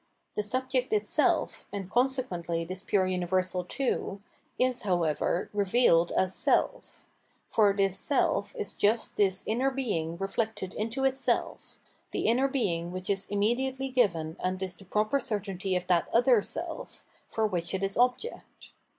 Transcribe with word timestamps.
The 0.33 0.41
Subject 0.41 0.91
itself, 0.93 1.67
and 1.71 1.87
consequently 1.87 2.65
this 2.65 2.81
pure 2.81 3.05
universal 3.05 3.63
too, 3.63 4.19
is, 4.57 4.81
however, 4.81 5.51
revealed 5.53 6.11
as 6.13 6.33
self; 6.33 7.05
for 7.47 7.71
this 7.71 7.99
self 7.99 8.55
is 8.55 8.73
just 8.73 9.15
this 9.15 9.43
inner 9.45 9.69
being 9.69 10.17
reflected 10.17 10.73
into 10.73 11.03
itself, 11.05 11.77
the 12.13 12.25
inner 12.25 12.47
being 12.47 12.91
which 12.91 13.11
is 13.11 13.27
immediately 13.27 13.89
given 13.89 14.37
and 14.43 14.59
is 14.63 14.75
the 14.75 14.85
proper 14.85 15.19
certainty 15.19 15.75
of 15.75 15.85
that 15.85 16.07
[other] 16.11 16.41
self, 16.41 17.05
for 17.27 17.45
which 17.45 17.75
it 17.75 17.83
is 17.83 17.95
object. 17.95 18.71